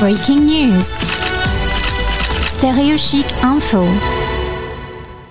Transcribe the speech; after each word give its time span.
Breaking 0.00 0.40
news. 0.40 0.82
Stéréo 2.44 2.98
Chic 2.98 3.24
Info. 3.42 3.82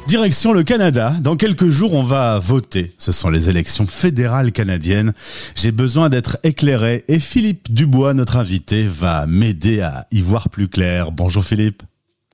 Direction 0.07 0.53
le 0.53 0.63
Canada. 0.63 1.13
Dans 1.21 1.35
quelques 1.35 1.69
jours, 1.69 1.93
on 1.93 2.01
va 2.01 2.39
voter. 2.39 2.91
Ce 2.97 3.11
sont 3.11 3.29
les 3.29 3.47
élections 3.51 3.85
fédérales 3.85 4.51
canadiennes. 4.51 5.13
J'ai 5.55 5.71
besoin 5.71 6.09
d'être 6.09 6.37
éclairé 6.43 7.05
et 7.07 7.19
Philippe 7.19 7.71
Dubois, 7.71 8.15
notre 8.15 8.37
invité, 8.37 8.87
va 8.87 9.27
m'aider 9.27 9.81
à 9.81 10.07
y 10.09 10.21
voir 10.21 10.49
plus 10.49 10.67
clair. 10.67 11.11
Bonjour 11.11 11.45
Philippe. 11.45 11.83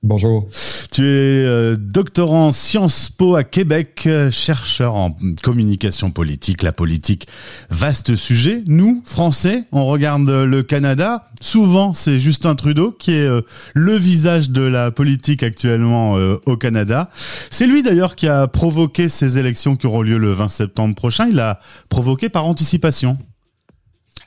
Bonjour. 0.04 0.47
Tu 0.91 1.04
es 1.04 1.45
euh, 1.45 1.75
doctorant 1.77 2.51
Sciences 2.51 3.11
Po 3.11 3.36
à 3.36 3.43
Québec, 3.43 4.05
euh, 4.07 4.31
chercheur 4.31 4.95
en 4.95 5.15
communication 5.43 6.09
politique. 6.09 6.63
La 6.63 6.71
politique, 6.71 7.27
vaste 7.70 8.15
sujet. 8.15 8.64
Nous, 8.65 9.04
Français, 9.05 9.65
on 9.71 9.86
regarde 9.86 10.27
le 10.27 10.64
Canada. 10.64 11.27
Souvent, 11.39 11.93
c'est 11.93 12.19
Justin 12.19 12.56
Trudeau 12.56 12.92
qui 12.92 13.14
est 13.14 13.28
euh, 13.28 13.42
le 13.75 13.93
visage 13.93 14.50
de 14.50 14.64
la 14.64 14.89
politique 14.89 15.43
actuellement 15.43 16.18
au 16.47 16.57
Canada. 16.57 17.07
C'est 17.14 17.68
lui 17.68 17.83
d'ailleurs 17.83 18.15
qui 18.15 18.28
a 18.28 18.47
provoqué 18.47 19.07
ces 19.07 19.37
élections 19.37 19.75
qui 19.75 19.86
auront 19.86 20.01
lieu 20.01 20.18
le 20.18 20.31
20 20.31 20.50
septembre 20.50 20.95
prochain. 20.95 21.28
Il 21.29 21.39
a 21.39 21.59
provoqué 21.89 22.29
par 22.29 22.47
anticipation. 22.47 23.20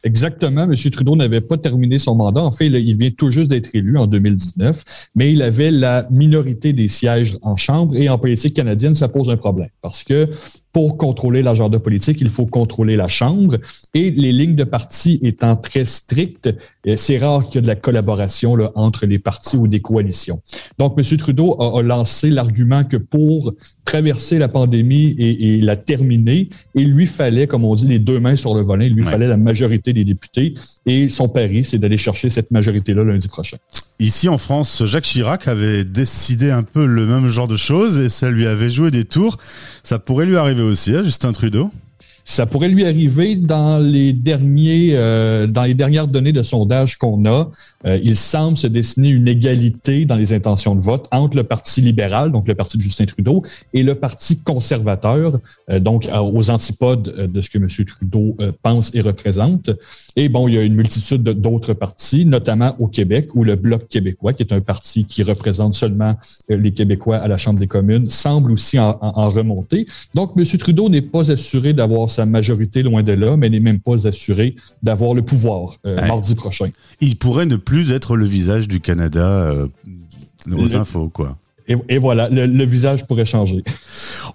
Exactement. 0.04 0.64
M. 0.64 0.74
Trudeau 0.74 1.16
n'avait 1.16 1.40
pas 1.40 1.56
terminé 1.56 1.98
son 1.98 2.14
mandat. 2.14 2.42
En 2.42 2.50
fait, 2.50 2.66
il 2.66 2.96
vient 2.96 3.10
tout 3.10 3.30
juste 3.30 3.50
d'être 3.50 3.74
élu 3.74 3.96
en 3.96 4.06
2019, 4.06 4.84
mais 5.14 5.32
il 5.32 5.42
avait 5.42 5.70
la 5.70 6.06
minorité 6.10 6.72
des 6.74 6.88
sièges 6.88 7.38
en 7.40 7.56
Chambre 7.56 7.96
et 7.96 8.08
en 8.10 8.18
politique 8.18 8.54
canadienne, 8.54 8.94
ça 8.94 9.08
pose 9.08 9.30
un 9.30 9.36
problème 9.36 9.70
parce 9.80 10.04
que 10.04 10.28
pour 10.74 10.98
contrôler 10.98 11.42
l'agenda 11.42 11.78
politique, 11.78 12.18
il 12.20 12.28
faut 12.28 12.46
contrôler 12.46 12.96
la 12.96 13.06
Chambre. 13.06 13.58
Et 13.94 14.10
les 14.10 14.32
lignes 14.32 14.56
de 14.56 14.64
parti 14.64 15.20
étant 15.22 15.54
très 15.54 15.84
strictes, 15.84 16.52
euh, 16.88 16.96
c'est 16.96 17.16
rare 17.16 17.44
qu'il 17.44 17.54
y 17.54 17.58
ait 17.58 17.62
de 17.62 17.68
la 17.68 17.76
collaboration 17.76 18.56
là, 18.56 18.72
entre 18.74 19.06
les 19.06 19.20
partis 19.20 19.56
ou 19.56 19.68
des 19.68 19.80
coalitions. 19.80 20.40
Donc, 20.78 20.98
M. 20.98 21.16
Trudeau 21.16 21.56
a, 21.62 21.80
lancé 21.80 22.28
l'argument 22.28 22.82
que 22.82 22.96
pour 22.96 23.54
traverser 23.84 24.38
la 24.38 24.48
pandémie 24.48 25.14
et, 25.16 25.60
la 25.60 25.76
terminer, 25.76 26.48
il 26.74 26.90
lui 26.90 27.06
fallait, 27.06 27.46
comme 27.46 27.64
on 27.64 27.76
dit, 27.76 27.86
les 27.86 28.00
deux 28.00 28.18
mains 28.18 28.34
sur 28.34 28.54
le 28.56 28.62
volant, 28.62 28.84
il 28.84 28.94
lui 28.94 29.04
fallait 29.04 29.28
la 29.28 29.36
majorité 29.36 29.92
des 29.92 30.04
députés. 30.04 30.54
Et 30.86 31.08
son 31.08 31.28
pari, 31.28 31.62
c'est 31.62 31.78
d'aller 31.78 31.98
chercher 31.98 32.30
cette 32.30 32.50
majorité-là 32.50 33.04
lundi 33.04 33.28
prochain. 33.28 33.58
Ici 34.00 34.28
en 34.28 34.38
France, 34.38 34.84
Jacques 34.86 35.04
Chirac 35.04 35.46
avait 35.46 35.84
décidé 35.84 36.50
un 36.50 36.64
peu 36.64 36.84
le 36.84 37.06
même 37.06 37.28
genre 37.28 37.46
de 37.46 37.56
choses 37.56 38.00
et 38.00 38.08
ça 38.08 38.28
lui 38.28 38.46
avait 38.46 38.70
joué 38.70 38.90
des 38.90 39.04
tours. 39.04 39.36
Ça 39.84 39.98
pourrait 40.00 40.26
lui 40.26 40.36
arriver 40.36 40.62
aussi, 40.62 40.94
hein, 40.96 41.04
Justin 41.04 41.32
Trudeau? 41.32 41.70
Ça 42.24 42.46
pourrait 42.46 42.68
lui 42.68 42.84
arriver 42.84 43.36
dans 43.36 43.78
les 43.78 44.14
derniers, 44.14 44.92
euh, 44.94 45.46
dans 45.46 45.64
les 45.64 45.74
dernières 45.74 46.08
données 46.08 46.32
de 46.32 46.42
sondage 46.42 46.96
qu'on 46.96 47.26
a. 47.26 47.50
Euh, 47.86 47.98
il 48.02 48.16
semble 48.16 48.56
se 48.56 48.66
dessiner 48.66 49.10
une 49.10 49.28
égalité 49.28 50.06
dans 50.06 50.14
les 50.14 50.32
intentions 50.32 50.74
de 50.74 50.80
vote 50.80 51.06
entre 51.12 51.36
le 51.36 51.44
Parti 51.44 51.82
libéral, 51.82 52.32
donc 52.32 52.48
le 52.48 52.54
parti 52.54 52.78
de 52.78 52.82
Justin 52.82 53.04
Trudeau, 53.04 53.42
et 53.74 53.82
le 53.82 53.94
Parti 53.94 54.42
conservateur, 54.42 55.38
euh, 55.70 55.80
donc 55.80 56.08
aux 56.10 56.50
antipodes 56.50 57.30
de 57.30 57.40
ce 57.42 57.50
que 57.50 57.58
M. 57.58 57.68
Trudeau 57.86 58.36
pense 58.62 58.94
et 58.94 59.02
représente. 59.02 59.70
Et 60.16 60.28
bon, 60.28 60.48
il 60.48 60.54
y 60.54 60.58
a 60.58 60.62
une 60.62 60.74
multitude 60.74 61.22
d'autres 61.22 61.74
partis, 61.74 62.24
notamment 62.24 62.74
au 62.78 62.88
Québec, 62.88 63.34
où 63.34 63.44
le 63.44 63.56
Bloc 63.56 63.88
québécois, 63.88 64.32
qui 64.32 64.42
est 64.42 64.52
un 64.52 64.60
parti 64.60 65.04
qui 65.04 65.22
représente 65.22 65.74
seulement 65.74 66.16
les 66.48 66.72
Québécois 66.72 67.16
à 67.16 67.28
la 67.28 67.36
Chambre 67.36 67.58
des 67.58 67.66
communes, 67.66 68.08
semble 68.08 68.52
aussi 68.52 68.78
en, 68.78 68.98
en 69.00 69.28
remonter. 69.28 69.86
Donc, 70.14 70.32
M. 70.36 70.44
Trudeau 70.44 70.88
n'est 70.88 71.02
pas 71.02 71.30
assuré 71.30 71.72
d'avoir 71.72 72.08
sa 72.14 72.26
majorité 72.26 72.82
loin 72.82 73.02
de 73.02 73.12
là, 73.12 73.36
mais 73.36 73.50
n'est 73.50 73.60
même 73.60 73.80
pas 73.80 74.06
assuré 74.06 74.56
d'avoir 74.82 75.14
le 75.14 75.22
pouvoir 75.22 75.76
euh, 75.86 75.96
mardi 76.06 76.34
prochain. 76.34 76.70
Il 77.00 77.16
pourrait 77.16 77.46
ne 77.46 77.56
plus 77.56 77.92
être 77.92 78.16
le 78.16 78.26
visage 78.26 78.68
du 78.68 78.80
Canada 78.80 79.26
euh, 79.26 79.66
aux 80.52 80.76
infos, 80.76 81.08
quoi. 81.08 81.36
Et, 81.66 81.96
voilà, 81.96 82.28
le, 82.28 82.64
visage 82.64 83.06
pourrait 83.06 83.24
changer. 83.24 83.62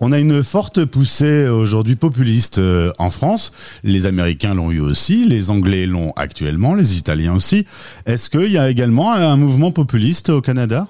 On 0.02 0.12
a 0.12 0.18
une 0.18 0.44
forte 0.44 0.86
poussée 0.86 1.48
aujourd'hui 1.48 1.96
populiste 1.96 2.58
euh, 2.58 2.92
en 2.98 3.12
France. 3.12 3.52
Les 3.84 4.08
Américains 4.08 4.56
l'ont 4.56 4.72
eu 4.72 4.80
aussi, 4.80 5.25
les 5.25 5.52
Anglais 5.52 5.86
l'ont 5.86 6.12
actuellement, 6.16 6.74
les 6.74 6.98
Italiens 6.98 7.36
aussi. 7.36 7.68
Est-ce 8.08 8.31
qu'il 8.31 8.52
y 8.52 8.58
a 8.58 8.68
également 8.68 9.14
un 9.14 9.38
mouvement 9.38 9.72
populiste 9.72 10.30
au 10.30 10.42
Canada? 10.42 10.88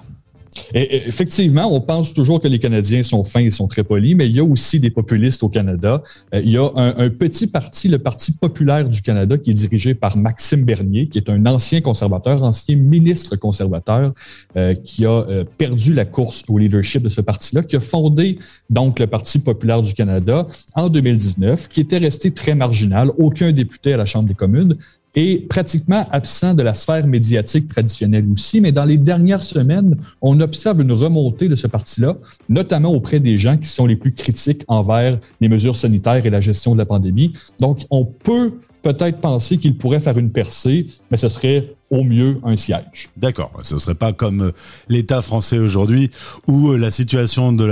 Effectivement, 0.74 1.72
on 1.72 1.80
pense 1.80 2.12
toujours 2.12 2.40
que 2.40 2.48
les 2.48 2.58
Canadiens 2.58 3.02
sont 3.02 3.24
fins 3.24 3.40
et 3.40 3.50
sont 3.50 3.68
très 3.68 3.84
polis, 3.84 4.14
mais 4.14 4.26
il 4.26 4.36
y 4.36 4.40
a 4.40 4.44
aussi 4.44 4.80
des 4.80 4.90
populistes 4.90 5.42
au 5.42 5.48
Canada. 5.48 6.02
Euh, 6.34 6.40
il 6.44 6.50
y 6.50 6.56
a 6.56 6.68
un, 6.74 7.08
petit 7.10 7.46
parti, 7.46 7.88
le 7.88 7.98
Parti 7.98 8.32
populaire 8.32 8.88
du 8.88 9.02
Canada, 9.02 9.36
qui 9.38 9.50
est 9.50 9.54
dirigé 9.54 9.94
par 9.94 10.16
Maxime 10.16 10.64
Bernier, 10.64 11.08
qui 11.08 11.18
est 11.18 11.30
un 11.30 11.46
ancien 11.46 11.80
conservateur, 11.80 12.42
ancien 12.42 12.76
ministre 12.76 13.36
conservateur, 13.36 14.12
euh, 14.56 14.74
qui 14.74 15.06
a 15.06 15.10
euh, 15.10 15.44
perdu 15.58 15.94
la 15.94 16.04
course 16.04 16.44
au 16.48 16.58
leadership 16.58 17.02
de 17.02 17.08
ce 17.08 17.20
parti-là, 17.20 17.62
qui 17.62 17.76
a 17.76 17.80
fondé 17.80 18.38
donc 18.68 18.98
le 18.98 19.06
Parti 19.06 19.38
populaire 19.38 19.82
du 19.82 19.94
Canada 19.94 20.46
en 20.74 20.88
2019, 20.88 21.68
qui 21.68 21.80
était 21.80 21.98
resté 21.98 22.30
très 22.30 22.54
marginal, 22.54 23.10
aucun 23.18 23.52
député 23.52 23.92
à 23.92 23.96
la 23.96 24.06
Chambre 24.06 24.28
des 24.28 24.34
communes, 24.34 24.76
et 25.14 25.46
pratiquement 25.48 26.06
absent 26.10 26.54
de 26.54 26.62
la 26.62 26.74
sphère 26.74 27.06
médiatique 27.06 27.68
traditionnelle 27.68 28.26
aussi. 28.32 28.60
Mais 28.60 28.72
dans 28.72 28.84
les 28.84 28.96
dernières 28.96 29.42
semaines, 29.42 29.96
on 30.20 30.40
observe 30.40 30.80
une 30.80 30.92
remontée 30.92 31.48
de 31.48 31.56
ce 31.56 31.66
parti-là, 31.66 32.16
notamment 32.48 32.90
auprès 32.90 33.20
des 33.20 33.38
gens 33.38 33.56
qui 33.56 33.68
sont 33.68 33.86
les 33.86 33.96
plus 33.96 34.12
critiques 34.12 34.62
envers 34.68 35.18
les 35.40 35.48
mesures 35.48 35.76
sanitaires 35.76 36.24
et 36.24 36.30
la 36.30 36.40
gestion 36.40 36.74
de 36.74 36.78
la 36.78 36.86
pandémie. 36.86 37.32
Donc, 37.58 37.86
on 37.90 38.04
peut 38.04 38.52
peut-être 38.82 39.20
penser 39.20 39.58
qu'il 39.58 39.76
pourrait 39.76 40.00
faire 40.00 40.18
une 40.18 40.30
percée, 40.30 40.86
mais 41.10 41.16
ce 41.16 41.28
serait 41.28 41.74
au 41.90 42.04
mieux 42.04 42.38
un 42.44 42.56
siège. 42.56 43.10
D'accord, 43.16 43.50
ce 43.64 43.74
ne 43.74 43.80
serait 43.80 43.96
pas 43.96 44.12
comme 44.12 44.42
euh, 44.42 44.52
l'État 44.88 45.22
français 45.22 45.58
aujourd'hui 45.58 46.10
où 46.46 46.70
euh, 46.70 46.76
la 46.76 46.92
situation 46.92 47.52
de 47.52 47.64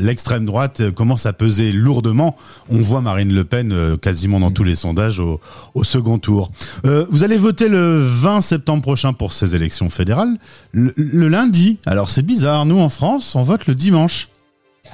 l'extrême 0.00 0.44
droite 0.44 0.80
euh, 0.80 0.92
commence 0.92 1.26
à 1.26 1.32
peser 1.32 1.72
lourdement. 1.72 2.36
On 2.70 2.80
voit 2.80 3.00
Marine 3.00 3.32
Le 3.32 3.44
Pen 3.44 3.96
quasiment 4.00 4.38
dans 4.38 4.52
tous 4.52 4.62
les 4.62 4.76
sondages 4.76 5.18
au, 5.20 5.40
second 5.82 6.18
tour. 6.18 6.52
vous 6.84 7.24
allez 7.24 7.36
voter 7.36 7.68
le 7.68 7.98
20 7.98 8.40
septembre 8.42 8.82
prochain 8.82 9.12
pour 9.12 9.32
ces 9.32 9.56
élections 9.56 9.90
fédérales. 9.90 10.36
le 10.72 11.28
lundi, 11.28 11.78
alors 11.86 12.08
c'est 12.08 12.22
bizarre, 12.22 12.66
nous 12.66 12.78
en 12.78 12.88
France, 12.88 13.34
on 13.34 13.42
vote 13.42 13.66
le 13.66 13.74
dimanche. 13.74 14.28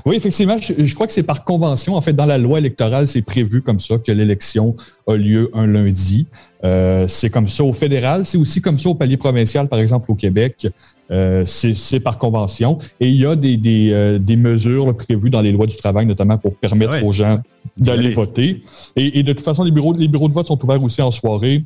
Oui, 0.05 0.17
effectivement, 0.17 0.57
je, 0.59 0.95
crois 0.95 1.07
que 1.07 1.13
c'est 1.13 1.23
par 1.23 1.45
convention. 1.45 1.95
En 1.95 2.01
fait, 2.01 2.13
dans 2.13 2.27
la 2.27 2.39
loi 2.39 2.59
électorale, 2.59 3.09
c'est 3.09 3.23
prévu 3.23 3.63
comme 3.63 3.81
ça 3.81 3.99
que 3.99 4.13
l'élection 4.13 4.77
a 5.07 5.15
lieu 5.15 5.51
un 5.55 5.67
lundi. 5.67 6.27
Euh, 6.65 7.07
c'est 7.09 7.31
comme 7.31 7.49
ça 7.49 7.65
au 7.65 7.73
fédéral, 7.73 8.25
c'est 8.25 8.39
aussi 8.39 8.61
comme 8.61 8.79
ça 8.79 8.89
au 8.89 8.95
palier 8.95 9.17
provincial, 9.17 9.69
par 9.69 9.79
exemple 9.79 10.11
au 10.11 10.15
Québec. 10.15 10.67
Euh, 11.11 11.45
c'est 11.47 12.01
par 12.01 12.19
convention. 12.19 12.79
Et 12.99 13.09
il 13.09 13.17
y 13.17 13.27
a 13.27 13.37
des, 13.37 13.57
des, 13.57 13.91
euh, 13.93 14.19
des, 14.19 14.37
mesures 14.37 14.97
prévues 14.97 15.31
dans 15.31 15.41
les 15.41 15.53
lois 15.53 15.67
du 15.67 15.77
travail, 15.77 16.05
notamment 16.05 16.37
pour 16.37 16.57
permettre 16.57 17.05
aux 17.05 17.13
gens 17.13 17.41
d'aller 17.77 18.11
voter. 18.11 18.65
Et, 18.97 19.21
et, 19.21 19.23
de 19.23 19.33
toute 19.33 19.45
façon, 19.45 19.63
les 19.63 19.71
bureaux, 19.71 19.93
les 19.93 20.09
bureaux 20.09 20.29
de 20.29 20.35
vote 20.35 20.49
sont 20.49 20.63
ouverts 20.65 20.83
aussi 20.83 21.03
en 21.03 21.13
soirée. 21.13 21.65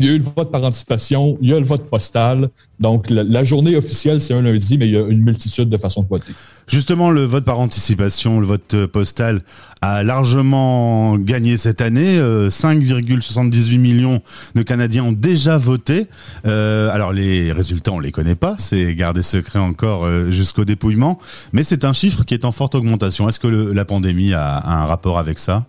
Il 0.00 0.06
y 0.06 0.08
a 0.08 0.12
eu 0.12 0.18
le 0.18 0.24
vote 0.24 0.52
par 0.52 0.62
anticipation, 0.62 1.36
il 1.40 1.48
y 1.48 1.52
a 1.52 1.58
le 1.58 1.66
vote 1.66 1.90
postal. 1.90 2.50
Donc, 2.78 3.10
la, 3.10 3.42
journée 3.42 3.74
officielle, 3.74 4.20
c'est 4.20 4.32
un 4.32 4.42
lundi, 4.42 4.78
mais 4.78 4.86
il 4.86 4.92
y 4.92 4.96
a 4.96 5.00
une 5.00 5.24
multitude 5.24 5.68
de 5.68 5.76
façons 5.76 6.02
de 6.02 6.08
voter. 6.08 6.32
Justement, 6.68 7.10
le 7.10 7.24
vote 7.24 7.44
par 7.44 7.58
anticipation, 7.58 8.38
le 8.38 8.46
vote 8.46 8.74
euh, 8.74 8.86
postal 8.86 9.40
a 9.80 10.04
largement 10.04 11.18
gagné 11.18 11.56
cette 11.56 11.80
année. 11.80 12.18
5,78 12.18 13.74
euh, 13.74 13.78
millions 13.78 14.22
de 14.54 14.62
Canadiens 14.62 15.02
ont 15.02 15.12
déjà 15.12 15.58
voté. 15.58 16.06
Euh, 16.46 16.90
alors, 16.92 17.12
les 17.12 17.50
résultats, 17.50 17.90
on 17.90 17.98
les 17.98 18.12
connaît 18.12 18.36
pas. 18.36 18.54
C'est 18.58 18.94
gardé 18.94 19.22
secret 19.22 19.58
encore 19.58 20.08
jusqu'au 20.30 20.64
dépouillement. 20.64 21.18
Mais 21.52 21.64
c'est 21.64 21.84
un 21.84 21.92
chiffre 21.92 22.22
qui 22.24 22.34
est 22.34 22.44
en 22.44 22.52
forte 22.52 22.76
augmentation. 22.76 23.28
Est-ce 23.28 23.40
que 23.40 23.48
la 23.48 23.84
pandémie 23.84 24.32
a 24.32 24.64
un 24.64 24.84
rapport 24.84 25.18
avec 25.18 25.40
ça? 25.40 25.64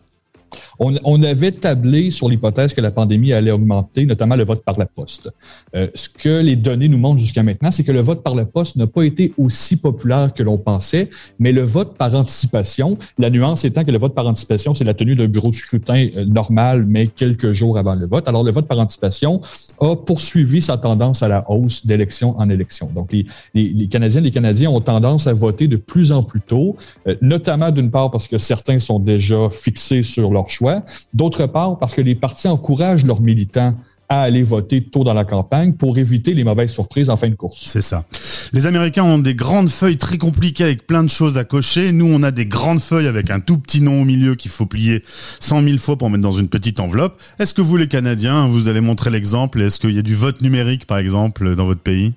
On, 0.79 1.23
avait 1.23 1.51
tablé 1.51 2.11
sur 2.11 2.29
l'hypothèse 2.29 2.73
que 2.73 2.81
la 2.81 2.91
pandémie 2.91 3.33
allait 3.33 3.51
augmenter, 3.51 4.05
notamment 4.05 4.35
le 4.35 4.45
vote 4.45 4.63
par 4.63 4.77
la 4.79 4.85
poste. 4.85 5.29
Euh, 5.75 5.87
ce 5.93 6.09
que 6.09 6.41
les 6.41 6.55
données 6.55 6.87
nous 6.87 6.97
montrent 6.97 7.19
jusqu'à 7.19 7.43
maintenant, 7.43 7.71
c'est 7.71 7.83
que 7.83 7.91
le 7.91 7.99
vote 7.99 8.23
par 8.23 8.35
la 8.35 8.45
poste 8.45 8.77
n'a 8.77 8.87
pas 8.87 9.03
été 9.03 9.33
aussi 9.37 9.77
populaire 9.77 10.33
que 10.33 10.43
l'on 10.43 10.57
pensait, 10.57 11.09
mais 11.39 11.51
le 11.51 11.61
vote 11.61 11.97
par 11.97 12.13
anticipation, 12.15 12.97
la 13.17 13.29
nuance 13.29 13.65
étant 13.65 13.83
que 13.83 13.91
le 13.91 13.97
vote 13.97 14.15
par 14.15 14.27
anticipation, 14.27 14.73
c'est 14.73 14.85
la 14.85 14.93
tenue 14.93 15.15
d'un 15.15 15.27
bureau 15.27 15.49
de 15.49 15.55
scrutin 15.55 16.07
euh, 16.15 16.25
normal, 16.25 16.85
mais 16.87 17.07
quelques 17.07 17.51
jours 17.51 17.77
avant 17.77 17.95
le 17.95 18.07
vote. 18.07 18.27
Alors, 18.27 18.43
le 18.43 18.51
vote 18.51 18.67
par 18.67 18.79
anticipation 18.79 19.41
a 19.79 19.95
poursuivi 19.95 20.61
sa 20.61 20.77
tendance 20.77 21.23
à 21.23 21.27
la 21.27 21.49
hausse 21.49 21.85
d'élection 21.85 22.37
en 22.39 22.49
élection. 22.49 22.89
Donc, 22.93 23.11
les, 23.11 23.25
les, 23.53 23.69
les 23.69 23.87
Canadiennes 23.87 24.23
et 24.23 24.27
les 24.27 24.33
Canadiens 24.33 24.69
ont 24.69 24.81
tendance 24.81 25.27
à 25.27 25.33
voter 25.33 25.67
de 25.67 25.77
plus 25.77 26.11
en 26.11 26.23
plus 26.23 26.41
tôt, 26.41 26.75
euh, 27.07 27.15
notamment 27.21 27.71
d'une 27.71 27.91
part 27.91 28.11
parce 28.11 28.27
que 28.27 28.37
certains 28.37 28.79
sont 28.79 28.99
déjà 28.99 29.49
fixés 29.49 30.03
sur 30.03 30.31
leur 30.31 30.38
choix, 30.47 30.83
D'autre 31.13 31.47
part, 31.47 31.77
parce 31.79 31.95
que 31.95 32.01
les 32.01 32.15
partis 32.15 32.47
encouragent 32.47 33.03
leurs 33.03 33.21
militants 33.21 33.75
à 34.07 34.21
aller 34.21 34.43
voter 34.43 34.83
tôt 34.83 35.03
dans 35.03 35.13
la 35.13 35.25
campagne 35.25 35.73
pour 35.73 35.97
éviter 35.97 36.33
les 36.33 36.43
mauvaises 36.43 36.71
surprises 36.71 37.09
en 37.09 37.17
fin 37.17 37.29
de 37.29 37.35
course. 37.35 37.59
C'est 37.63 37.81
ça. 37.81 38.05
Les 38.53 38.65
Américains 38.65 39.03
ont 39.03 39.19
des 39.19 39.35
grandes 39.35 39.69
feuilles 39.69 39.97
très 39.97 40.17
compliquées 40.17 40.63
avec 40.63 40.87
plein 40.87 41.03
de 41.03 41.09
choses 41.09 41.37
à 41.37 41.43
cocher. 41.43 41.91
Nous, 41.91 42.07
on 42.07 42.23
a 42.23 42.31
des 42.31 42.47
grandes 42.47 42.79
feuilles 42.79 43.05
avec 43.05 43.29
un 43.29 43.39
tout 43.39 43.59
petit 43.59 43.81
nom 43.81 44.01
au 44.01 44.05
milieu 44.05 44.33
qu'il 44.33 44.49
faut 44.49 44.65
plier 44.65 45.03
100 45.05 45.63
000 45.63 45.77
fois 45.77 45.97
pour 45.97 46.09
mettre 46.09 46.23
dans 46.23 46.31
une 46.31 46.47
petite 46.47 46.79
enveloppe. 46.79 47.21
Est-ce 47.37 47.53
que 47.53 47.61
vous, 47.61 47.77
les 47.77 47.87
Canadiens, 47.87 48.47
vous 48.47 48.67
allez 48.67 48.81
montrer 48.81 49.11
l'exemple? 49.11 49.61
Est-ce 49.61 49.79
qu'il 49.79 49.91
y 49.91 49.99
a 49.99 50.03
du 50.03 50.15
vote 50.15 50.41
numérique, 50.41 50.87
par 50.87 50.97
exemple, 50.97 51.55
dans 51.55 51.65
votre 51.65 51.81
pays? 51.81 52.15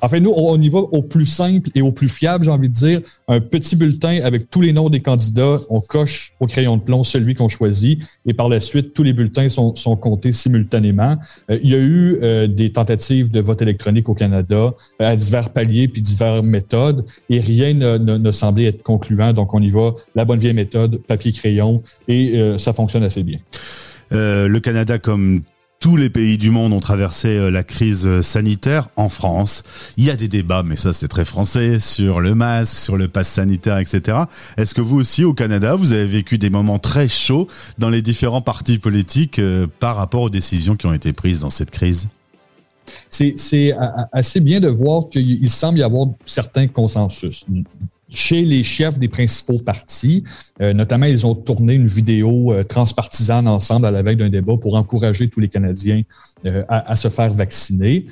En 0.00 0.08
fait, 0.08 0.20
nous, 0.20 0.32
on 0.34 0.60
y 0.60 0.68
va 0.68 0.80
au 0.80 1.02
plus 1.02 1.26
simple 1.26 1.70
et 1.74 1.82
au 1.82 1.92
plus 1.92 2.08
fiable, 2.08 2.44
j'ai 2.44 2.50
envie 2.50 2.68
de 2.68 2.74
dire. 2.74 3.00
Un 3.28 3.40
petit 3.40 3.76
bulletin 3.76 4.20
avec 4.22 4.50
tous 4.50 4.60
les 4.60 4.72
noms 4.72 4.90
des 4.90 5.00
candidats. 5.00 5.58
On 5.70 5.80
coche 5.80 6.32
au 6.40 6.46
crayon 6.46 6.76
de 6.76 6.82
plomb 6.82 7.04
celui 7.04 7.34
qu'on 7.34 7.48
choisit 7.48 8.00
et 8.26 8.34
par 8.34 8.48
la 8.48 8.60
suite, 8.60 8.94
tous 8.94 9.02
les 9.02 9.12
bulletins 9.12 9.48
sont, 9.48 9.72
comptés 9.96 10.32
simultanément. 10.32 11.16
Euh, 11.50 11.58
il 11.62 11.70
y 11.70 11.74
a 11.74 11.78
eu 11.78 12.18
euh, 12.22 12.46
des 12.46 12.72
tentatives 12.72 13.30
de 13.30 13.40
vote 13.40 13.62
électronique 13.62 14.08
au 14.08 14.14
Canada 14.14 14.74
euh, 15.00 15.12
à 15.12 15.16
divers 15.16 15.50
paliers 15.50 15.88
puis 15.88 16.02
divers 16.02 16.42
méthodes 16.42 17.04
et 17.30 17.40
rien 17.40 17.74
ne, 17.74 18.32
semblait 18.32 18.66
être 18.66 18.82
concluant. 18.82 19.32
Donc, 19.32 19.54
on 19.54 19.62
y 19.62 19.70
va 19.70 19.94
la 20.14 20.24
bonne 20.24 20.38
vieille 20.38 20.54
méthode, 20.54 21.00
papier-crayon 21.06 21.82
et 22.08 22.40
ça 22.58 22.72
fonctionne 22.72 23.04
assez 23.04 23.22
bien. 23.22 23.38
le 24.10 24.58
Canada, 24.58 24.98
comme 24.98 25.42
tous 25.84 25.98
les 25.98 26.08
pays 26.08 26.38
du 26.38 26.50
monde 26.50 26.72
ont 26.72 26.80
traversé 26.80 27.36
euh, 27.36 27.50
la 27.50 27.62
crise 27.62 28.06
euh, 28.06 28.22
sanitaire. 28.22 28.88
En 28.96 29.10
France, 29.10 29.62
il 29.98 30.04
y 30.04 30.10
a 30.10 30.16
des 30.16 30.28
débats, 30.28 30.62
mais 30.62 30.76
ça 30.76 30.94
c'est 30.94 31.08
très 31.08 31.26
français, 31.26 31.78
sur 31.78 32.22
le 32.22 32.34
masque, 32.34 32.78
sur 32.78 32.96
le 32.96 33.06
pass 33.06 33.28
sanitaire, 33.28 33.76
etc. 33.76 34.16
Est-ce 34.56 34.74
que 34.74 34.80
vous 34.80 34.96
aussi, 34.96 35.24
au 35.24 35.34
Canada, 35.34 35.74
vous 35.74 35.92
avez 35.92 36.06
vécu 36.06 36.38
des 36.38 36.48
moments 36.48 36.78
très 36.78 37.06
chauds 37.06 37.48
dans 37.76 37.90
les 37.90 38.00
différents 38.00 38.40
partis 38.40 38.78
politiques 38.78 39.38
euh, 39.38 39.66
par 39.78 39.96
rapport 39.96 40.22
aux 40.22 40.30
décisions 40.30 40.74
qui 40.74 40.86
ont 40.86 40.94
été 40.94 41.12
prises 41.12 41.40
dans 41.40 41.50
cette 41.50 41.70
crise? 41.70 42.08
C'est 43.10 43.74
assez 44.10 44.40
bien 44.40 44.60
de 44.60 44.68
voir 44.68 45.10
qu'il 45.10 45.50
semble 45.50 45.80
y 45.80 45.82
avoir 45.82 46.06
certains 46.24 46.66
consensus 46.66 47.44
chez 48.14 48.42
les 48.42 48.62
chefs 48.62 48.98
des 48.98 49.08
principaux 49.08 49.58
partis. 49.58 50.24
Euh, 50.60 50.72
notamment, 50.72 51.06
ils 51.06 51.26
ont 51.26 51.34
tourné 51.34 51.74
une 51.74 51.86
vidéo 51.86 52.52
euh, 52.52 52.62
transpartisane 52.62 53.48
ensemble 53.48 53.86
à 53.86 53.90
la 53.90 54.02
veille 54.02 54.16
d'un 54.16 54.28
débat 54.28 54.56
pour 54.56 54.76
encourager 54.76 55.28
tous 55.28 55.40
les 55.40 55.48
Canadiens 55.48 56.02
euh, 56.46 56.62
à, 56.68 56.94
se 56.96 57.08
faire 57.08 57.32
vacciner. 57.32 58.06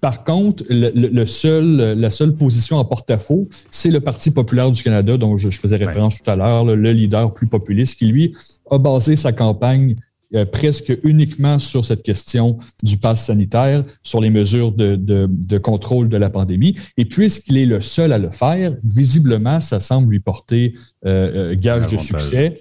par 0.00 0.24
contre, 0.24 0.64
le, 0.68 1.24
seul, 1.26 1.98
la 1.98 2.10
seule 2.10 2.34
position 2.34 2.78
en 2.78 2.84
porte-à-faux, 2.84 3.48
c'est 3.70 3.90
le 3.90 4.00
Parti 4.00 4.30
populaire 4.30 4.70
du 4.70 4.82
Canada, 4.82 5.16
dont 5.16 5.36
je, 5.36 5.48
faisais 5.50 5.76
référence 5.76 6.22
tout 6.22 6.30
à 6.30 6.36
l'heure, 6.36 6.64
le 6.64 6.92
leader 6.92 7.32
plus 7.32 7.46
populiste, 7.46 7.98
qui, 7.98 8.06
lui, 8.06 8.34
a 8.70 8.78
basé 8.78 9.16
sa 9.16 9.32
campagne 9.32 9.96
euh, 10.34 10.44
presque 10.44 10.92
uniquement 11.04 11.58
sur 11.58 11.84
cette 11.84 12.02
question 12.02 12.58
du 12.82 12.96
pass 12.96 13.26
sanitaire, 13.26 13.84
sur 14.02 14.20
les 14.20 14.30
mesures 14.30 14.72
de, 14.72 14.96
de, 14.96 15.58
contrôle 15.58 16.08
de 16.08 16.16
la 16.16 16.30
pandémie. 16.30 16.74
Et 16.96 17.04
puisqu'il 17.04 17.56
est 17.56 17.66
le 17.66 17.80
seul 17.80 18.12
à 18.12 18.18
le 18.18 18.30
faire, 18.30 18.74
visiblement, 18.82 19.60
ça 19.60 19.80
semble 19.80 20.10
lui 20.10 20.20
porter 20.20 20.74
euh, 21.06 21.52
euh 21.52 21.54
gage 21.54 21.88
de 21.88 21.98
succès. 21.98 22.54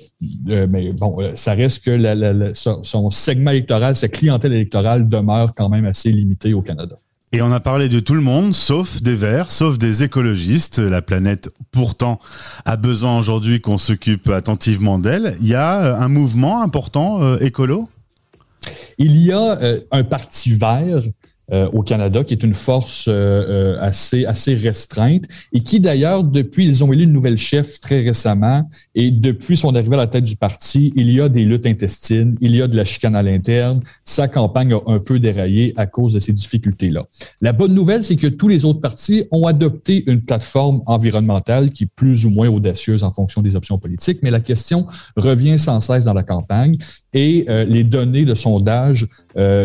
Euh, 0.49 0.67
mais 0.71 0.91
bon, 0.91 1.17
ça 1.35 1.53
reste 1.53 1.83
que 1.83 1.91
la, 1.91 2.53
son 2.53 3.09
segment 3.09 3.51
électoral, 3.51 3.95
sa 3.95 4.07
clientèle 4.07 4.53
électorale 4.53 5.07
demeure 5.07 5.53
quand 5.55 5.69
même 5.69 5.85
assez 5.85 6.11
limitée 6.11 6.53
au 6.53 6.61
Canada. 6.61 6.95
Et 7.35 7.41
on 7.41 7.51
a 7.51 7.59
parlé 7.59 7.89
de 7.89 7.99
tout 7.99 8.13
le 8.13 8.21
monde, 8.21 8.53
sauf 8.53 9.01
des 9.01 9.15
verts, 9.15 9.49
sauf 9.49 9.79
des 9.79 10.03
écologistes. 10.03 10.77
La 10.77 11.01
planète, 11.01 11.49
pourtant, 11.71 12.19
a 12.63 12.77
besoin 12.77 13.17
aujourd'hui 13.17 13.59
qu'on 13.59 13.79
s'occupe 13.79 14.29
attentivement 14.29 14.99
d'elle. 14.99 15.35
Il 15.41 15.47
y 15.47 15.55
a 15.55 15.81
euh, 15.81 15.95
un 15.95 16.09
mouvement 16.09 16.61
important 16.61 17.23
euh, 17.23 17.39
écolo? 17.39 17.89
Il 18.99 19.17
y 19.17 19.31
a 19.31 19.59
euh, 19.59 19.79
un 19.89 20.03
parti 20.03 20.51
vert 20.51 21.01
euh, 21.51 21.69
au 21.73 21.83
Canada, 21.83 22.23
qui 22.23 22.33
est 22.33 22.41
une 22.41 22.53
force 22.53 23.07
euh, 23.09 23.11
euh, 23.13 23.77
assez, 23.81 24.25
assez 24.25 24.55
restreinte 24.55 25.25
et 25.51 25.59
qui 25.59 25.81
d'ailleurs, 25.81 26.23
depuis, 26.23 26.65
ils 26.65 26.85
ont 26.85 26.93
élu 26.93 27.03
une 27.03 27.11
nouvelle 27.11 27.37
chef 27.37 27.81
très 27.81 27.99
récemment 27.99 28.69
et 28.95 29.11
depuis 29.11 29.57
son 29.57 29.75
arrivée 29.75 29.95
à 29.95 29.97
la 29.97 30.07
tête 30.07 30.23
du 30.23 30.37
parti, 30.37 30.93
il 30.95 31.11
y 31.11 31.19
a 31.19 31.27
des 31.27 31.43
luttes 31.43 31.65
intestines, 31.65 32.37
il 32.39 32.55
y 32.55 32.61
a 32.61 32.67
de 32.69 32.77
la 32.77 32.85
chicane 32.85 33.13
à 33.13 33.21
l'interne. 33.21 33.81
Sa 34.05 34.29
campagne 34.29 34.73
a 34.73 34.79
un 34.87 34.99
peu 34.99 35.19
déraillé 35.19 35.73
à 35.75 35.85
cause 35.85 36.13
de 36.13 36.21
ces 36.21 36.31
difficultés-là. 36.31 37.07
La 37.41 37.51
bonne 37.51 37.73
nouvelle, 37.73 38.05
c'est 38.05 38.15
que 38.15 38.27
tous 38.27 38.47
les 38.47 38.63
autres 38.63 38.79
partis 38.79 39.25
ont 39.29 39.45
adopté 39.45 40.09
une 40.09 40.21
plateforme 40.21 40.81
environnementale 40.85 41.71
qui 41.71 41.83
est 41.83 41.89
plus 41.93 42.25
ou 42.25 42.29
moins 42.29 42.47
audacieuse 42.47 43.03
en 43.03 43.11
fonction 43.11 43.41
des 43.41 43.57
options 43.57 43.77
politiques, 43.77 44.19
mais 44.23 44.31
la 44.31 44.39
question 44.39 44.87
revient 45.17 45.59
sans 45.59 45.81
cesse 45.81 46.05
dans 46.05 46.13
la 46.13 46.23
campagne 46.23 46.77
et 47.13 47.45
les 47.67 47.83
données 47.83 48.25
de 48.25 48.33
sondage 48.33 49.07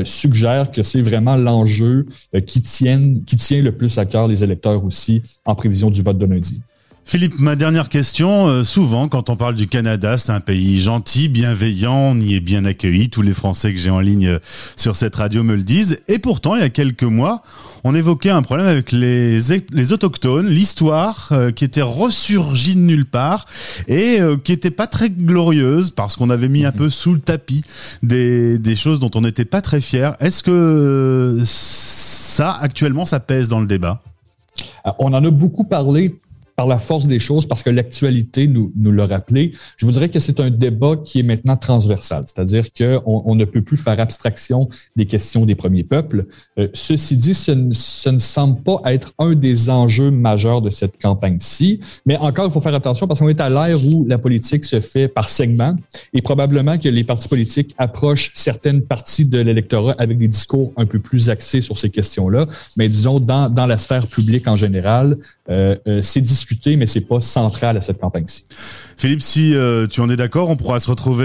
suggèrent 0.05 0.71
que 0.71 0.83
c'est 0.83 1.03
vraiment 1.03 1.37
l'enjeu 1.37 1.69
jeu 1.69 2.07
euh, 2.35 2.41
qui, 2.41 2.61
qui 2.61 3.37
tient 3.37 3.63
le 3.63 3.71
plus 3.71 3.97
à 3.99 4.05
cœur 4.05 4.27
les 4.27 4.43
électeurs 4.43 4.85
aussi 4.85 5.23
en 5.45 5.55
prévision 5.55 5.91
du 5.91 6.03
vote 6.03 6.19
de 6.19 6.27
lundi. 6.27 6.61
Philippe, 7.11 7.39
ma 7.39 7.57
dernière 7.57 7.89
question. 7.89 8.49
Euh, 8.49 8.65
souvent, 8.65 9.09
quand 9.09 9.31
on 9.31 9.37
parle 9.37 9.55
du 9.55 9.67
Canada, 9.67 10.19
c'est 10.19 10.31
un 10.31 10.41
pays 10.41 10.79
gentil, 10.79 11.31
bienveillant, 11.31 11.95
on 11.95 12.21
y 12.21 12.35
est 12.35 12.41
bien 12.41 12.67
accueilli. 12.67 13.09
Tous 13.09 13.23
les 13.23 13.33
Français 13.33 13.73
que 13.73 13.81
j'ai 13.81 13.89
en 13.89 14.01
ligne 14.01 14.27
euh, 14.27 14.39
sur 14.77 14.95
cette 14.95 15.17
radio 15.17 15.43
me 15.43 15.57
le 15.57 15.63
disent. 15.63 16.01
Et 16.09 16.19
pourtant, 16.19 16.55
il 16.55 16.61
y 16.61 16.65
a 16.65 16.69
quelques 16.69 17.05
mois, 17.05 17.41
on 17.83 17.95
évoquait 17.95 18.29
un 18.29 18.43
problème 18.43 18.67
avec 18.67 18.93
les, 18.93 19.41
les 19.73 19.93
autochtones, 19.93 20.49
l'histoire 20.49 21.33
qui 21.57 21.65
était 21.65 21.81
ressurgie 21.81 22.75
de 22.75 22.81
nulle 22.81 23.07
part 23.07 23.47
et 23.87 24.19
qui 24.45 24.53
était 24.53 24.71
pas 24.71 24.87
très 24.87 25.09
glorieuse 25.09 25.93
parce 25.93 26.17
qu'on 26.17 26.29
avait 26.29 26.51
mis 26.51 26.67
un 26.67 26.73
peu 26.73 26.91
sous 26.91 27.15
le 27.15 27.21
tapis 27.21 27.63
des, 28.03 28.59
des 28.59 28.77
choses 28.77 29.01
dont 29.01 29.11
on 29.15 29.23
n'était 29.23 29.47
pas 29.47 29.63
très 29.63 29.81
fier. 29.81 30.15
Est-ce 30.21 30.43
que 30.43 31.39
ça, 31.43 32.59
actuellement, 32.61 33.07
ça 33.07 33.21
pèse 33.21 33.49
dans 33.49 33.61
le 33.61 33.67
débat? 33.67 34.03
On 34.99 35.15
en 35.15 35.25
a 35.25 35.31
beaucoup 35.31 35.65
parlé 35.65 36.15
par 36.59 36.67
la 36.67 36.81
force 36.81 37.07
des 37.07 37.21
choses, 37.21 37.47
parce 37.47 37.63
que 37.63 37.71
l'actualité 37.71 38.49
nous, 38.49 38.73
nous 38.75 38.91
l'a 38.91 39.07
rappelé, 39.07 39.53
je 39.77 39.87
vous 39.87 39.93
dirais 39.93 40.09
que 40.09 40.19
c'est 40.19 40.41
un 40.41 40.51
débat 40.51 40.97
qui 40.97 41.21
est 41.21 41.23
maintenant 41.23 41.57
transversal, 41.57 42.25
c'est-à-dire 42.27 42.73
qu'on 42.77 43.23
on 43.25 43.37
ne 43.37 43.45
peut 43.45 43.63
plus 43.63 43.77
faire 43.77 44.01
abstraction 44.01 44.69
des 44.97 45.07
questions 45.07 45.47
des 45.47 45.55
premiers 45.55 45.85
peuples. 45.85 46.27
Euh, 46.59 46.67
ceci 46.73 47.17
dit, 47.17 47.35
ce 47.35 47.53
ne, 47.53 47.73
ce 47.73 48.11
ne, 48.11 48.19
semble 48.19 48.61
pas 48.63 48.81
être 48.87 49.15
un 49.21 49.37
des 49.37 49.71
enjeux 49.71 50.11
majeurs 50.11 50.61
de 50.61 50.71
cette 50.71 51.01
campagne-ci, 51.01 51.79
mais 52.05 52.17
encore, 52.17 52.47
il 52.47 52.53
faut 52.53 52.61
faire 52.61 52.75
attention 52.75 53.07
parce 53.07 53.21
qu'on 53.21 53.29
est 53.29 53.41
à 53.41 53.49
l'ère 53.49 53.79
où 53.87 54.05
la 54.09 54.19
politique 54.19 54.65
se 54.65 54.81
fait 54.81 55.07
par 55.07 55.29
segments 55.29 55.77
et 56.13 56.23
probablement 56.23 56.77
que 56.77 56.89
les 56.89 57.05
partis 57.05 57.29
politiques 57.29 57.73
approchent 57.79 58.33
certaines 58.35 58.83
parties 58.83 59.27
de 59.27 59.39
l'électorat 59.39 59.95
avec 59.97 60.19
des 60.19 60.27
discours 60.27 60.73
un 60.77 60.87
peu 60.87 60.99
plus 60.99 61.31
axés 61.31 61.61
sur 61.61 61.79
ces 61.79 61.91
questions-là, 61.91 62.47
mais 62.77 62.89
disons, 62.89 63.21
dans, 63.21 63.49
dans 63.49 63.67
la 63.67 63.79
sphère 63.79 64.09
publique 64.09 64.49
en 64.49 64.57
général, 64.57 65.19
euh, 65.51 65.77
euh, 65.87 66.03
c'est 66.03 66.21
mais 66.67 66.87
c'est 66.87 67.03
pas 67.03 67.21
central 67.21 67.77
à 67.77 67.81
cette 67.81 67.99
campagne-ci. 67.99 68.45
Philippe, 68.97 69.23
si 69.23 69.55
euh, 69.55 69.87
tu 69.87 70.01
en 70.01 70.11
es 70.11 70.17
d'accord, 70.17 70.51
on 70.51 70.57
pourra 70.57 70.81
se 70.81 70.91
retrouver 70.91 71.19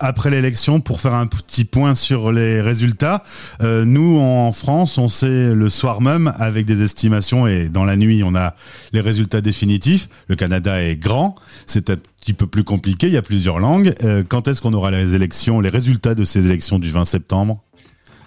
après 0.00 0.30
l'élection 0.30 0.80
pour 0.80 1.00
faire 1.00 1.14
un 1.14 1.26
petit 1.26 1.64
point 1.64 1.94
sur 1.94 2.32
les 2.32 2.60
résultats. 2.60 3.22
nous, 3.62 4.18
en 4.18 4.52
France, 4.52 4.98
on 4.98 5.08
sait 5.08 5.54
le 5.54 5.68
soir 5.68 6.00
même 6.00 6.32
avec 6.38 6.66
des 6.66 6.82
estimations 6.82 7.46
et 7.46 7.68
dans 7.68 7.84
la 7.84 7.96
nuit, 7.96 8.22
on 8.22 8.34
a 8.34 8.54
les 8.92 9.00
résultats 9.00 9.40
définitifs. 9.40 10.08
Le 10.28 10.36
Canada 10.36 10.82
est 10.82 10.96
grand, 10.96 11.34
c'est 11.66 11.90
un 11.90 11.96
petit 12.20 12.32
peu 12.32 12.46
plus 12.46 12.64
compliqué, 12.64 13.06
il 13.06 13.12
y 13.12 13.16
a 13.16 13.22
plusieurs 13.22 13.58
langues. 13.58 13.94
quand 14.28 14.48
est-ce 14.48 14.62
qu'on 14.62 14.74
aura 14.74 14.90
les 14.90 15.14
élections, 15.14 15.60
les 15.60 15.70
résultats 15.70 16.14
de 16.14 16.24
ces 16.24 16.46
élections 16.46 16.78
du 16.78 16.90
20 16.90 17.04
septembre? 17.04 17.62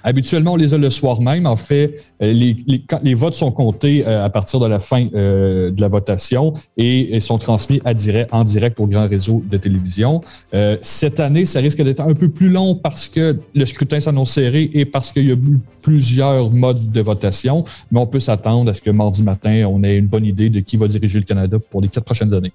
Habituellement, 0.03 0.53
on 0.53 0.57
les 0.57 0.73
a 0.73 0.77
le 0.77 0.89
soir 0.89 1.21
même. 1.21 1.45
En 1.45 1.57
fait, 1.57 1.95
euh, 2.21 2.33
les, 2.33 2.57
les, 2.67 2.83
les 3.03 3.13
votes 3.13 3.35
sont 3.35 3.51
comptés 3.51 4.03
euh, 4.05 4.25
à 4.25 4.29
partir 4.29 4.59
de 4.59 4.67
la 4.67 4.79
fin 4.79 5.07
euh, 5.13 5.71
de 5.71 5.81
la 5.81 5.87
votation 5.87 6.53
et, 6.77 7.19
sont 7.21 7.37
transmis 7.37 7.79
à 7.85 7.93
en 8.31 8.43
direct 8.43 8.79
au 8.79 8.87
grand 8.87 9.07
réseau 9.07 9.43
de 9.47 9.57
télévision. 9.57 10.21
cette 10.81 11.19
année, 11.19 11.45
ça 11.45 11.59
risque 11.59 11.81
d'être 11.83 11.99
un 11.99 12.13
peu 12.13 12.29
plus 12.29 12.49
long 12.49 12.73
parce 12.73 13.07
que 13.07 13.39
le 13.53 13.65
scrutin 13.65 13.99
s'annonce 13.99 14.31
serré 14.31 14.71
et 14.73 14.85
parce 14.85 15.11
qu'il 15.11 15.25
y 15.25 15.31
a 15.31 15.35
eu 15.35 15.59
plusieurs 15.83 16.49
modes 16.49 16.91
de 16.91 17.01
votation, 17.01 17.63
mais 17.91 17.99
on 17.99 18.07
peut 18.07 18.19
s'attendre 18.19 18.71
à 18.71 18.73
ce 18.73 18.81
que 18.81 18.89
mardi 18.89 19.23
matin, 19.23 19.65
on 19.69 19.83
ait 19.83 19.97
une 19.97 20.07
bonne 20.07 20.25
idée 20.25 20.49
de 20.49 20.61
qui 20.61 20.77
va 20.77 20.87
diriger 20.87 21.19
le 21.19 21.25
Canada 21.25 21.57
pour 21.69 21.81
les 21.81 21.89
quatre 21.89 22.05
prochaines 22.05 22.33
années. 22.33 22.53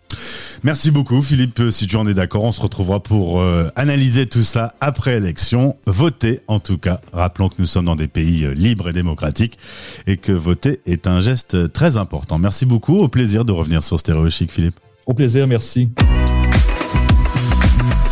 Merci 0.64 0.90
beaucoup, 0.90 1.22
Philippe. 1.22 1.60
Si 1.70 1.86
tu 1.86 1.96
en 1.96 2.08
es 2.08 2.14
d'accord, 2.14 2.42
on 2.42 2.52
se 2.52 2.60
retrouvera 2.60 3.00
pour 3.00 3.42
analyser 3.76 4.26
tout 4.26 4.42
ça 4.42 4.74
après 4.80 5.18
élection. 5.18 5.76
Voter, 5.86 6.40
en 6.48 6.58
tout 6.58 6.78
cas. 6.78 7.00
Rappelons 7.36 7.50
que 7.50 7.56
nous 7.58 7.66
sommes 7.66 7.84
dans 7.84 7.96
des 7.96 8.08
pays 8.08 8.48
libres 8.54 8.88
et 8.88 8.94
démocratiques 8.94 9.58
et 10.06 10.16
que 10.16 10.32
voter 10.32 10.80
est 10.86 11.06
un 11.06 11.20
geste 11.20 11.70
très 11.70 11.98
important. 11.98 12.38
Merci 12.38 12.64
beaucoup. 12.64 13.00
Au 13.00 13.08
plaisir 13.08 13.44
de 13.44 13.52
revenir 13.52 13.84
sur 13.84 13.98
Stéréo 13.98 14.30
Chic, 14.30 14.50
Philippe. 14.50 14.80
Au 15.04 15.12
plaisir, 15.12 15.46
merci. 15.46 15.90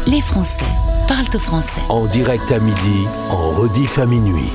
Les 0.06 0.20
Français 0.20 0.66
parlent 1.08 1.24
au 1.34 1.38
français. 1.38 1.80
En 1.88 2.06
direct 2.06 2.52
à 2.52 2.58
midi, 2.58 3.06
en 3.30 3.52
rediff 3.52 3.98
à 3.98 4.04
minuit. 4.04 4.50